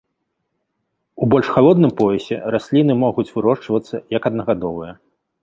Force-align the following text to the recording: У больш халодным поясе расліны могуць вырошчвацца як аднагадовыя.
У 1.25 1.29
больш 1.33 1.47
халодным 1.57 1.91
поясе 1.99 2.39
расліны 2.57 2.97
могуць 3.03 3.27
вырошчвацца 3.37 4.03
як 4.17 4.23
аднагадовыя. 4.33 4.93